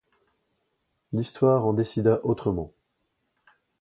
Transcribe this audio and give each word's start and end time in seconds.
L’histoire 1.13 1.63
en 1.67 1.73
décida 1.73 2.25
autrement. 2.25 2.73